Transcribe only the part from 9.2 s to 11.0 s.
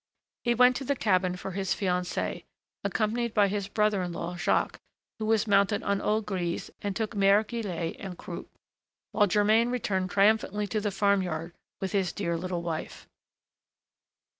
Germain returned triumphantly to the